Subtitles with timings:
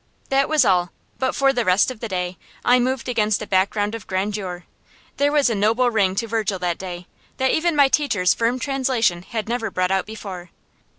[0.29, 3.93] That was all, but for the rest of the day I moved against a background
[3.93, 4.63] of grandeur.
[5.17, 7.05] There was a noble ring to Virgil that day
[7.37, 10.49] that even my teacher's firm translation had never brought out before.